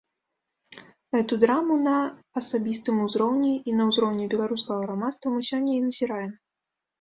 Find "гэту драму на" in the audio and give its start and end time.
1.15-1.93